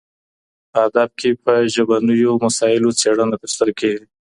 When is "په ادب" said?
0.71-1.09